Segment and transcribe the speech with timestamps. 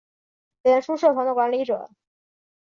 [0.63, 1.91] 脸书社团的管理者